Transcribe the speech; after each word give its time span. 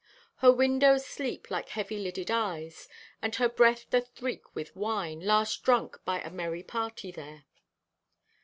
Her 0.37 0.51
windows 0.51 1.05
sleep 1.05 1.51
like 1.51 1.69
heavy 1.69 1.99
lidded 1.99 2.31
eyes, 2.31 2.87
and 3.21 3.35
her 3.35 3.47
breath 3.47 3.87
doth 3.91 4.19
reek 4.19 4.55
with 4.55 4.75
wine, 4.75 5.19
last 5.19 5.63
drunk 5.63 5.99
by 6.05 6.19
a 6.21 6.31
merry 6.31 6.63
party 6.63 7.11
there. 7.11 7.45